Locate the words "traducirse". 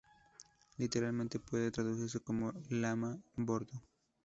1.69-2.21